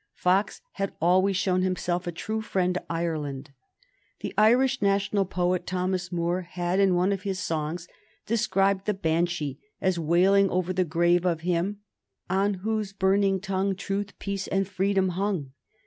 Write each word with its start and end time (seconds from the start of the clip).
Fox 0.15 0.61
had 0.71 0.93
always 0.99 1.37
shown 1.37 1.61
himself 1.61 2.07
a 2.07 2.11
true 2.11 2.41
friend 2.41 2.73
to 2.73 2.83
Ireland. 2.89 3.51
The 4.21 4.33
Irish 4.35 4.81
national 4.81 5.25
poet, 5.25 5.67
Thomas 5.67 6.11
Moore, 6.11 6.41
had, 6.41 6.79
in 6.79 6.95
one 6.95 7.11
of 7.11 7.21
his 7.21 7.37
songs, 7.37 7.87
described 8.25 8.85
the 8.87 8.95
Banshee 8.95 9.59
as 9.79 9.99
wailing 9.99 10.49
over 10.49 10.73
the 10.73 10.85
grave 10.85 11.23
of 11.23 11.41
him 11.41 11.81
"on 12.31 12.55
whose 12.65 12.93
burning 12.93 13.39
tongue 13.41 13.75
truth, 13.75 14.17
peace, 14.17 14.47
and 14.47 14.67
freedom 14.67 15.09
hung." 15.09 15.51